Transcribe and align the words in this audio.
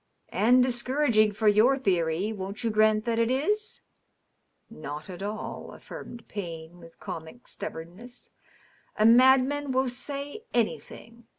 "And 0.29 0.63
discouraging 0.63 1.33
for 1.33 1.47
your 1.47 1.77
theory; 1.77 2.33
won't 2.33 2.63
you 2.63 2.71
grant 2.71 3.05
that 3.05 3.19
it 3.19 3.29
is?" 3.29 3.81
"Not 4.67 5.11
at 5.11 5.21
all," 5.21 5.73
affirmed 5.73 6.27
Payne, 6.27 6.79
with 6.79 6.99
comic 6.99 7.47
stubbornness. 7.47 8.31
"A 8.97 9.05
mad 9.05 9.43
man 9.45 9.71
will 9.71 9.89
say 9.89 10.41
anything. 10.55 11.27